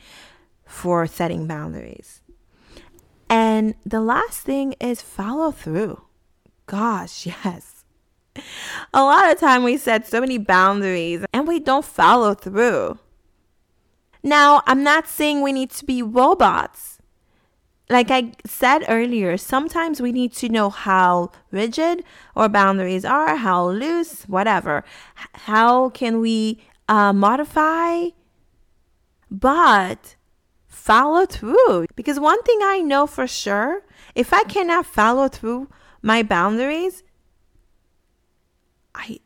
for 0.67 1.07
setting 1.07 1.47
boundaries. 1.47 2.21
And 3.29 3.77
the 3.87 4.01
last 4.01 4.41
thing 4.41 4.75
is 4.81 5.01
follow 5.01 5.53
through. 5.53 6.03
Gosh, 6.67 7.27
yes 7.45 7.82
a 8.95 9.03
lot 9.03 9.31
of 9.31 9.39
time 9.39 9.63
we 9.63 9.77
set 9.77 10.07
so 10.07 10.21
many 10.21 10.39
boundaries 10.39 11.25
and 11.33 11.47
we 11.47 11.61
don't 11.61 11.85
follow 11.85 12.35
through. 12.35 12.99
Now, 14.23 14.63
I'm 14.67 14.83
not 14.83 15.09
saying 15.09 15.43
we 15.43 15.53
need 15.53 15.71
to 15.71 15.85
be 15.85 16.03
robots. 16.03 16.99
Like 17.91 18.11
I 18.11 18.33
said 18.47 18.85
earlier, 18.89 19.37
sometimes 19.37 20.01
we 20.01 20.13
need 20.13 20.33
to 20.35 20.49
know 20.49 20.71
how 20.71 21.33
rigid 21.51 22.05
our 22.37 22.49
boundaries 22.49 23.05
are, 23.05 23.37
how 23.37 23.69
loose, 23.69 24.23
whatever. 24.23 24.85
How 25.35 25.91
can 25.91 26.21
we 26.21 26.63
uh, 26.89 27.13
modify? 27.13 28.07
But 29.31 30.17
follow 30.67 31.27
through. 31.27 31.87
Because 31.97 32.19
one 32.19 32.43
thing 32.45 32.61
I 32.63 32.81
know 32.81 33.07
for 33.07 33.27
sure 33.27 33.83
if 34.15 34.33
I 34.33 34.45
cannot 34.45 34.87
follow 34.87 35.29
through 35.29 35.69
my 36.01 36.23
boundaries, 36.23 37.03
I 38.95 39.19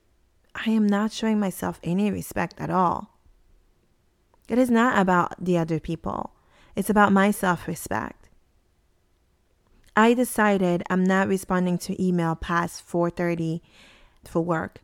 I 0.55 0.71
am 0.71 0.87
not 0.87 1.13
showing 1.13 1.39
myself 1.39 1.81
any 1.83 2.11
respect 2.11 2.55
at 2.59 2.71
all. 2.71 3.19
It 4.49 4.59
is 4.59 4.71
not 4.71 4.99
about 4.99 5.45
the 5.45 5.59
other 5.59 5.81
people. 5.81 6.33
It's 6.75 6.91
about 6.91 7.13
my 7.13 7.31
self-respect. 7.31 8.29
I 9.97 10.15
decided 10.15 10.83
I'm 10.89 11.05
not 11.05 11.29
responding 11.29 11.79
to 11.79 12.03
email 12.03 12.35
past 12.35 12.87
4:30 12.87 13.61
for 14.25 14.41
work. 14.41 14.81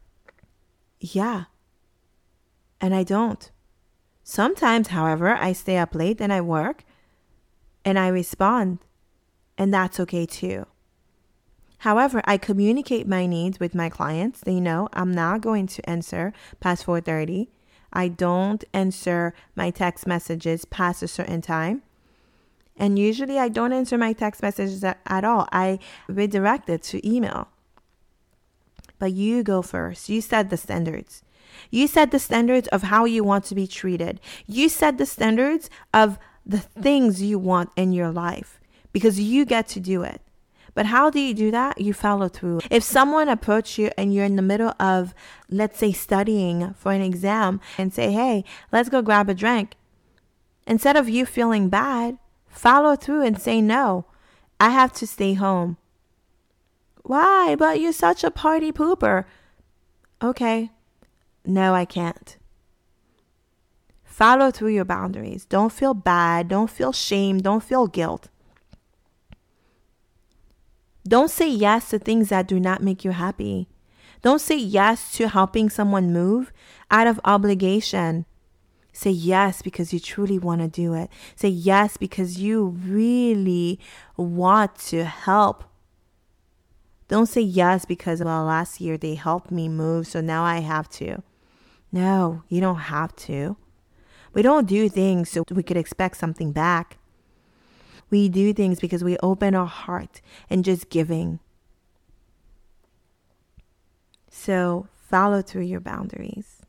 Yeah. 1.00 1.44
And 2.80 2.94
I 2.94 3.04
don't. 3.04 3.50
Sometimes, 4.24 4.88
however, 4.88 5.28
I 5.34 5.52
stay 5.52 5.78
up 5.78 5.94
late 5.94 6.20
and 6.20 6.32
I 6.32 6.40
work 6.40 6.84
and 7.84 7.98
I 7.98 8.08
respond. 8.08 8.78
And 9.58 9.72
that's 9.72 10.00
okay 10.00 10.26
too. 10.26 10.66
However, 11.82 12.22
I 12.26 12.38
communicate 12.38 13.08
my 13.08 13.26
needs 13.26 13.58
with 13.58 13.74
my 13.74 13.88
clients. 13.88 14.38
They 14.40 14.60
know 14.60 14.88
I'm 14.92 15.12
not 15.12 15.40
going 15.40 15.66
to 15.66 15.90
answer 15.90 16.32
past 16.60 16.86
4:30. 16.86 17.48
I 17.92 18.06
don't 18.06 18.64
answer 18.72 19.34
my 19.56 19.70
text 19.70 20.06
messages 20.06 20.64
past 20.64 21.02
a 21.02 21.08
certain 21.08 21.42
time. 21.42 21.82
And 22.76 23.00
usually 23.00 23.36
I 23.36 23.48
don't 23.48 23.72
answer 23.72 23.98
my 23.98 24.12
text 24.12 24.42
messages 24.42 24.84
at 24.84 25.24
all. 25.24 25.48
I 25.50 25.80
redirect 26.06 26.70
it 26.70 26.84
to 26.84 27.04
email. 27.04 27.48
But 29.00 29.12
you 29.12 29.42
go 29.42 29.60
first. 29.60 30.08
You 30.08 30.20
set 30.20 30.50
the 30.50 30.56
standards. 30.56 31.24
You 31.68 31.88
set 31.88 32.12
the 32.12 32.20
standards 32.20 32.68
of 32.68 32.84
how 32.84 33.06
you 33.06 33.24
want 33.24 33.44
to 33.46 33.56
be 33.56 33.66
treated. 33.66 34.20
You 34.46 34.68
set 34.68 34.98
the 34.98 35.06
standards 35.06 35.68
of 35.92 36.20
the 36.46 36.60
things 36.60 37.20
you 37.20 37.40
want 37.40 37.70
in 37.74 37.92
your 37.92 38.12
life 38.12 38.60
because 38.92 39.18
you 39.18 39.44
get 39.44 39.66
to 39.74 39.80
do 39.80 40.04
it. 40.04 40.20
But 40.74 40.86
how 40.86 41.10
do 41.10 41.20
you 41.20 41.34
do 41.34 41.50
that? 41.50 41.80
You 41.80 41.92
follow 41.92 42.28
through. 42.28 42.60
If 42.70 42.82
someone 42.82 43.28
approach 43.28 43.78
you 43.78 43.90
and 43.98 44.14
you're 44.14 44.24
in 44.24 44.36
the 44.36 44.42
middle 44.42 44.74
of, 44.80 45.14
let's 45.50 45.78
say, 45.78 45.92
studying 45.92 46.74
for 46.74 46.92
an 46.92 47.02
exam 47.02 47.60
and 47.76 47.92
say, 47.92 48.10
hey, 48.10 48.44
let's 48.72 48.88
go 48.88 49.02
grab 49.02 49.28
a 49.28 49.34
drink, 49.34 49.74
instead 50.66 50.96
of 50.96 51.08
you 51.08 51.26
feeling 51.26 51.68
bad, 51.68 52.18
Follow 52.52 52.96
through 52.96 53.22
and 53.22 53.40
say, 53.40 53.60
no, 53.60 54.04
I 54.60 54.68
have 54.68 54.92
to 54.94 55.06
stay 55.06 55.34
home. 55.34 55.78
Why? 57.02 57.56
But 57.58 57.80
you're 57.80 57.92
such 57.92 58.22
a 58.22 58.30
party 58.30 58.70
pooper. 58.70 59.24
Okay. 60.22 60.70
No, 61.44 61.74
I 61.74 61.86
can't. 61.86 62.36
Follow 64.04 64.50
through 64.50 64.74
your 64.74 64.84
boundaries. 64.84 65.46
Don't 65.46 65.72
feel 65.72 65.94
bad. 65.94 66.48
Don't 66.48 66.70
feel 66.70 66.92
shame. 66.92 67.38
Don't 67.38 67.64
feel 67.64 67.86
guilt. 67.86 68.28
Don't 71.06 71.30
say 71.30 71.48
yes 71.48 71.90
to 71.90 71.98
things 71.98 72.28
that 72.28 72.46
do 72.46 72.60
not 72.60 72.82
make 72.82 73.04
you 73.04 73.10
happy. 73.10 73.68
Don't 74.22 74.40
say 74.40 74.56
yes 74.56 75.12
to 75.16 75.28
helping 75.28 75.68
someone 75.68 76.12
move 76.12 76.52
out 76.90 77.08
of 77.08 77.20
obligation. 77.24 78.24
Say 78.92 79.10
yes 79.10 79.62
because 79.62 79.92
you 79.92 79.98
truly 79.98 80.38
want 80.38 80.60
to 80.60 80.68
do 80.68 80.94
it. 80.94 81.10
Say 81.34 81.48
yes 81.48 81.96
because 81.96 82.38
you 82.38 82.66
really 82.84 83.80
want 84.16 84.76
to 84.86 85.04
help. 85.04 85.64
Don't 87.08 87.26
say 87.26 87.40
yes 87.40 87.84
because, 87.84 88.22
well, 88.22 88.44
last 88.44 88.80
year 88.80 88.96
they 88.96 89.16
helped 89.16 89.50
me 89.50 89.68
move, 89.68 90.06
so 90.06 90.20
now 90.20 90.44
I 90.44 90.60
have 90.60 90.88
to. 90.90 91.22
No, 91.90 92.42
you 92.48 92.60
don't 92.60 92.76
have 92.76 93.14
to. 93.16 93.56
We 94.32 94.40
don't 94.40 94.66
do 94.66 94.88
things 94.88 95.30
so 95.30 95.44
we 95.50 95.62
could 95.62 95.76
expect 95.76 96.16
something 96.16 96.52
back. 96.52 96.98
We 98.12 98.28
do 98.28 98.52
things 98.52 98.78
because 98.78 99.02
we 99.02 99.16
open 99.22 99.54
our 99.54 99.66
heart 99.66 100.20
and 100.50 100.66
just 100.66 100.90
giving. 100.90 101.40
So 104.30 104.86
follow 105.08 105.40
through 105.40 105.62
your 105.62 105.80
boundaries. 105.80 106.60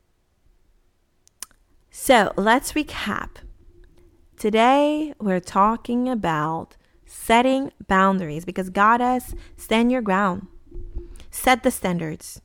So 1.91 2.31
let's 2.37 2.71
recap. 2.71 3.29
Today 4.37 5.13
we're 5.19 5.41
talking 5.41 6.07
about 6.07 6.77
setting 7.05 7.73
boundaries 7.89 8.45
because 8.45 8.69
Goddess, 8.69 9.35
stand 9.57 9.91
your 9.91 10.01
ground. 10.01 10.47
Set 11.29 11.63
the 11.63 11.71
standards. 11.71 12.41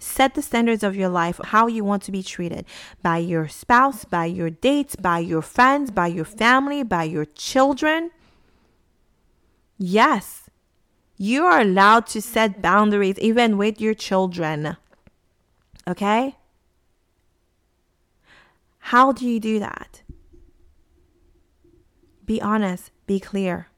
Set 0.00 0.34
the 0.34 0.42
standards 0.42 0.82
of 0.82 0.96
your 0.96 1.08
life, 1.08 1.40
how 1.44 1.68
you 1.68 1.84
want 1.84 2.02
to 2.02 2.12
be 2.12 2.24
treated 2.24 2.66
by 3.02 3.18
your 3.18 3.46
spouse, 3.46 4.04
by 4.04 4.24
your 4.24 4.50
dates, 4.50 4.96
by 4.96 5.20
your 5.20 5.42
friends, 5.42 5.92
by 5.92 6.08
your 6.08 6.24
family, 6.24 6.82
by 6.82 7.04
your 7.04 7.24
children. 7.24 8.10
Yes, 9.78 10.48
you 11.16 11.44
are 11.44 11.60
allowed 11.60 12.06
to 12.08 12.22
set 12.22 12.62
boundaries 12.62 13.18
even 13.18 13.58
with 13.58 13.80
your 13.80 13.94
children. 13.94 14.76
Okay? 15.86 16.36
How 18.78 19.12
do 19.12 19.26
you 19.28 19.40
do 19.40 19.58
that? 19.58 20.02
Be 22.24 22.40
honest, 22.40 22.90
be 23.06 23.20
clear. 23.20 23.68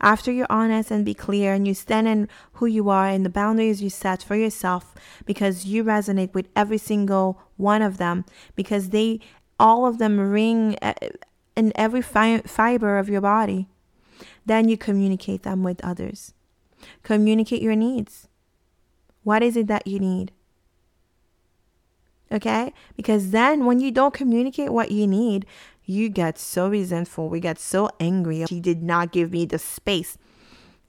After 0.00 0.30
you're 0.30 0.46
honest 0.50 0.90
and 0.90 1.04
be 1.04 1.14
clear 1.14 1.52
and 1.52 1.66
you 1.66 1.74
stand 1.74 2.08
in 2.08 2.28
who 2.54 2.66
you 2.66 2.88
are 2.90 3.06
and 3.06 3.24
the 3.24 3.30
boundaries 3.30 3.82
you 3.82 3.90
set 3.90 4.22
for 4.22 4.36
yourself 4.36 4.94
because 5.26 5.66
you 5.66 5.84
resonate 5.84 6.32
with 6.32 6.48
every 6.54 6.78
single 6.78 7.40
one 7.56 7.82
of 7.82 7.98
them 7.98 8.24
because 8.54 8.90
they 8.90 9.20
all 9.58 9.86
of 9.86 9.98
them 9.98 10.18
ring 10.18 10.76
uh, 10.80 10.94
in 11.56 11.72
every 11.74 12.02
fi- 12.02 12.40
fiber 12.40 12.98
of 12.98 13.08
your 13.08 13.20
body. 13.20 13.68
Then 14.46 14.68
you 14.68 14.76
communicate 14.76 15.42
them 15.42 15.62
with 15.62 15.84
others. 15.84 16.34
Communicate 17.02 17.62
your 17.62 17.76
needs. 17.76 18.28
What 19.22 19.42
is 19.42 19.56
it 19.56 19.66
that 19.66 19.86
you 19.86 19.98
need? 19.98 20.32
Okay? 22.32 22.72
Because 22.96 23.30
then 23.30 23.64
when 23.64 23.80
you 23.80 23.90
don't 23.90 24.14
communicate 24.14 24.72
what 24.72 24.90
you 24.90 25.06
need, 25.06 25.46
you 25.84 26.08
get 26.08 26.38
so 26.38 26.68
resentful. 26.68 27.28
We 27.28 27.40
get 27.40 27.58
so 27.58 27.90
angry. 27.98 28.44
She 28.46 28.60
did 28.60 28.82
not 28.82 29.12
give 29.12 29.32
me 29.32 29.44
the 29.44 29.58
space. 29.58 30.16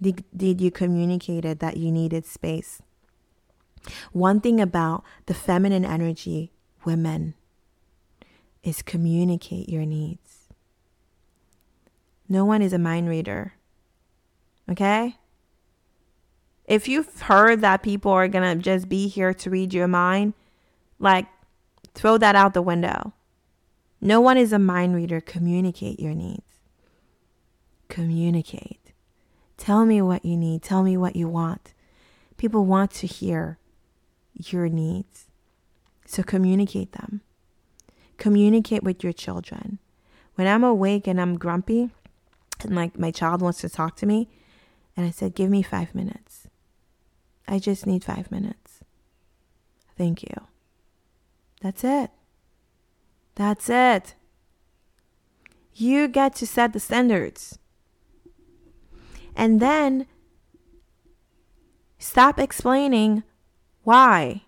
Did, 0.02 0.24
did 0.36 0.62
you 0.62 0.72
communicate 0.72 1.46
it 1.46 1.60
that 1.60 1.78
you 1.78 1.92
needed 1.92 2.26
space? 2.26 2.82
One 4.12 4.40
thing 4.40 4.62
about 4.62 5.04
the 5.26 5.34
feminine 5.34 5.86
energy, 5.86 6.52
women, 6.86 7.34
is 8.64 8.82
communicate 8.82 9.70
your 9.70 9.86
needs. 9.86 10.31
No 12.32 12.46
one 12.46 12.62
is 12.62 12.72
a 12.72 12.80
mind 12.80 13.10
reader. 13.10 13.56
Okay? 14.70 15.17
If 16.63 16.88
you've 16.88 17.24
heard 17.24 17.60
that 17.60 17.84
people 17.84 18.13
are 18.13 18.30
going 18.30 18.58
to 18.58 18.63
just 18.63 18.88
be 18.88 19.10
here 19.10 19.34
to 19.34 19.50
read 19.50 19.74
your 19.74 19.89
mind, 19.89 20.34
like 20.98 21.26
throw 21.94 22.17
that 22.17 22.38
out 22.38 22.54
the 22.54 22.62
window. 22.62 23.12
No 24.00 24.22
one 24.22 24.38
is 24.38 24.54
a 24.54 24.60
mind 24.60 24.96
reader. 24.96 25.20
Communicate 25.20 26.00
your 26.00 26.13
needs. 26.13 26.62
Communicate. 27.89 28.94
Tell 29.58 29.86
me 29.86 30.02
what 30.02 30.24
you 30.24 30.38
need. 30.38 30.62
Tell 30.62 30.84
me 30.84 30.96
what 30.96 31.17
you 31.17 31.28
want. 31.28 31.74
People 32.38 32.63
want 32.63 32.91
to 32.91 33.08
hear 33.08 33.58
your 34.36 34.70
needs. 34.70 35.28
So 36.06 36.24
communicate 36.24 36.94
them. 36.94 37.24
Communicate 38.17 38.84
with 38.84 39.04
your 39.04 39.12
children. 39.12 39.80
When 40.36 40.48
I'm 40.48 40.63
awake 40.63 41.08
and 41.08 41.20
I'm 41.20 41.38
grumpy, 41.38 41.89
and 42.65 42.76
like 42.76 42.97
my 42.97 43.12
child 43.12 43.41
wants 43.41 43.62
to 43.62 43.69
talk 43.69 43.95
to 43.97 44.06
me. 44.06 44.30
And 44.97 45.06
i 45.06 45.10
said 45.10 45.36
give 45.36 45.50
me 45.50 45.62
five 45.62 45.95
minutes. 45.95 46.47
I 47.47 47.60
just 47.60 47.86
need 47.86 48.04
five 48.04 48.32
minutes. 48.32 48.80
Thank 49.97 50.24
you. 50.24 50.36
That's 51.62 51.84
it. 51.84 52.12
That's 53.36 53.69
it. 53.69 54.15
You 55.74 56.08
get 56.08 56.36
to 56.36 56.47
set 56.47 56.74
the 56.74 56.80
standards. 56.80 57.58
And 59.36 59.60
then 59.60 60.08
stop 61.97 62.39
explaining 62.39 63.24
why. 63.84 64.43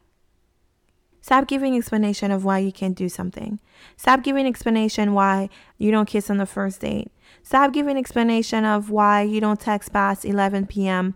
Stop 1.21 1.47
giving 1.47 1.77
explanation 1.77 2.31
of 2.31 2.43
why 2.43 2.59
you 2.59 2.73
can't 2.73 2.97
do 2.97 3.07
something. 3.07 3.59
Stop 3.95 4.23
giving 4.23 4.45
explanation 4.45 5.13
why 5.13 5.49
you 5.77 5.89
don't 5.89 6.05
kiss 6.05 6.29
on 6.29 6.37
the 6.37 6.45
first 6.45 6.81
date. 6.81 7.12
Stop 7.41 7.73
giving 7.73 7.97
explanation 7.97 8.65
of 8.65 8.89
why 8.89 9.21
you 9.21 9.41
don't 9.41 9.59
text 9.59 9.91
past 9.91 10.25
11 10.25 10.67
p.m. 10.67 11.15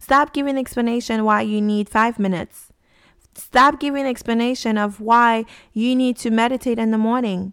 Stop 0.00 0.32
giving 0.32 0.56
explanation 0.56 1.24
why 1.24 1.42
you 1.42 1.60
need 1.60 1.88
5 1.88 2.18
minutes. 2.18 2.72
Stop 3.34 3.78
giving 3.78 4.06
explanation 4.06 4.78
of 4.78 5.00
why 5.00 5.44
you 5.72 5.94
need 5.94 6.16
to 6.18 6.30
meditate 6.30 6.78
in 6.78 6.90
the 6.90 6.98
morning 6.98 7.52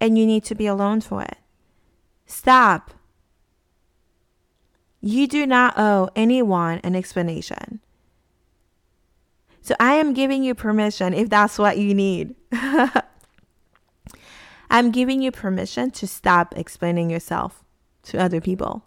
and 0.00 0.16
you 0.16 0.26
need 0.26 0.44
to 0.44 0.54
be 0.54 0.66
alone 0.66 1.00
for 1.00 1.22
it. 1.22 1.38
Stop. 2.26 2.92
You 5.00 5.26
do 5.26 5.46
not 5.46 5.78
owe 5.78 6.10
anyone 6.14 6.80
an 6.84 6.94
explanation. 6.94 7.80
So 9.62 9.74
I 9.80 9.94
am 9.94 10.14
giving 10.14 10.44
you 10.44 10.54
permission 10.54 11.12
if 11.12 11.28
that's 11.28 11.58
what 11.58 11.78
you 11.78 11.94
need. 11.94 12.34
I'm 14.70 14.90
giving 14.90 15.22
you 15.22 15.30
permission 15.30 15.90
to 15.92 16.06
stop 16.06 16.56
explaining 16.56 17.10
yourself 17.10 17.64
to 18.04 18.18
other 18.18 18.40
people. 18.40 18.84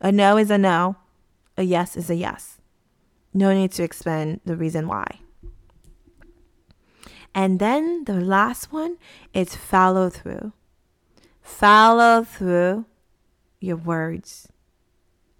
A 0.00 0.12
no 0.12 0.36
is 0.36 0.50
a 0.50 0.58
no, 0.58 0.96
a 1.56 1.62
yes 1.62 1.96
is 1.96 2.08
a 2.10 2.14
yes. 2.14 2.58
No 3.34 3.52
need 3.52 3.72
to 3.72 3.82
explain 3.82 4.40
the 4.44 4.56
reason 4.56 4.88
why. 4.88 5.20
And 7.34 7.58
then 7.58 8.04
the 8.04 8.20
last 8.20 8.72
one 8.72 8.96
is 9.32 9.54
follow 9.54 10.10
through. 10.10 10.52
Follow 11.42 12.24
through 12.24 12.86
your 13.60 13.76
words. 13.76 14.48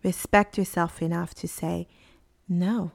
Respect 0.03 0.57
yourself 0.57 1.03
enough 1.03 1.35
to 1.35 1.49
say 1.49 1.89
no. 2.49 2.93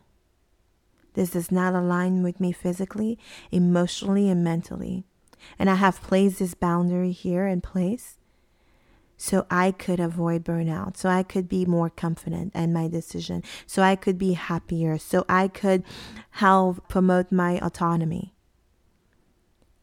This 1.14 1.32
does 1.32 1.52
not 1.52 1.74
align 1.74 2.24
with 2.24 2.40
me 2.40 2.52
physically, 2.52 3.18
emotionally, 3.52 4.30
and 4.30 4.44
mentally. 4.44 5.06
And 5.58 5.70
I 5.70 5.76
have 5.76 6.02
placed 6.02 6.40
this 6.40 6.54
boundary 6.54 7.12
here 7.12 7.48
in 7.48 7.62
place 7.62 8.18
so 9.18 9.46
I 9.50 9.72
could 9.72 10.00
avoid 10.00 10.44
burnout, 10.44 10.98
so 10.98 11.10
I 11.10 11.24
could 11.24 11.48
be 11.48 11.66
more 11.66 11.90
confident 11.90 12.54
in 12.54 12.74
my 12.74 12.88
decision, 12.88 13.44
so 13.66 13.82
I 13.82 13.96
could 13.96 14.18
be 14.18 14.34
happier, 14.34 14.98
so 14.98 15.26
I 15.30 15.48
could 15.48 15.84
help 16.32 16.88
promote 16.90 17.32
my 17.32 17.58
autonomy. 17.60 18.34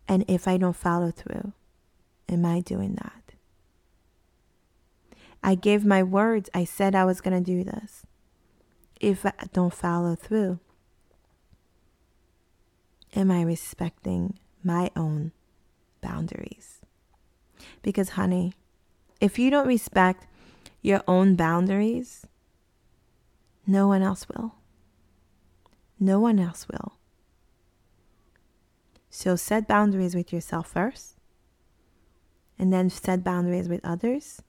And 0.06 0.24
if 0.28 0.46
I 0.46 0.58
don't 0.58 0.76
follow 0.76 1.10
through, 1.10 1.52
am 2.28 2.44
I 2.44 2.60
doing 2.60 2.94
that? 2.96 3.32
I 5.42 5.54
gave 5.54 5.84
my 5.84 6.02
words. 6.02 6.50
I 6.54 6.64
said 6.64 6.94
I 6.94 7.04
was 7.04 7.20
going 7.20 7.42
to 7.42 7.44
do 7.44 7.64
this. 7.64 8.04
If 9.00 9.26
I 9.26 9.32
don't 9.52 9.74
follow 9.74 10.14
through, 10.14 10.60
am 13.16 13.30
I 13.30 13.42
respecting 13.42 14.38
my 14.62 14.90
own 14.94 15.32
boundaries? 16.02 16.80
Because, 17.80 18.10
honey, 18.10 18.52
if 19.20 19.38
you 19.38 19.50
don't 19.50 19.66
respect 19.66 20.26
your 20.82 21.02
own 21.08 21.36
boundaries, 21.36 22.26
no 23.66 23.88
one 23.88 24.02
else 24.02 24.26
will. 24.28 24.56
No 25.98 26.20
one 26.20 26.38
else 26.38 26.66
will. 26.68 26.98
So 29.08 29.36
set 29.36 29.68
boundaries 29.68 30.14
with 30.14 30.32
yourself 30.32 30.68
first 30.68 31.16
and 32.58 32.72
then 32.72 32.90
set 32.90 33.22
boundaries 33.22 33.68
with 33.68 33.80
others 33.84 34.42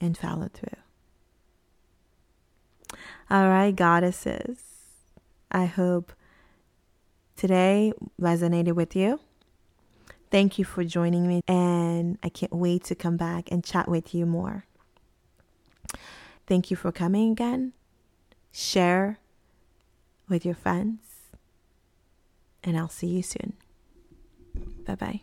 and 0.00 0.16
follow 0.16 0.48
through. 0.52 0.80
All 3.30 3.48
right, 3.48 3.74
goddesses. 3.74 4.62
I 5.50 5.66
hope 5.66 6.12
today 7.36 7.92
resonated 8.20 8.74
with 8.74 8.94
you. 8.94 9.20
Thank 10.34 10.58
you 10.58 10.64
for 10.64 10.82
joining 10.82 11.28
me, 11.28 11.42
and 11.46 12.18
I 12.20 12.28
can't 12.28 12.52
wait 12.52 12.82
to 12.86 12.96
come 12.96 13.16
back 13.16 13.52
and 13.52 13.62
chat 13.62 13.86
with 13.86 14.12
you 14.12 14.26
more. 14.26 14.64
Thank 16.48 16.72
you 16.72 16.76
for 16.76 16.90
coming 16.90 17.30
again. 17.30 17.72
Share 18.50 19.20
with 20.28 20.44
your 20.44 20.56
friends, 20.56 20.98
and 22.64 22.76
I'll 22.76 22.88
see 22.88 23.06
you 23.06 23.22
soon. 23.22 23.52
Bye 24.84 24.96
bye. 24.96 25.20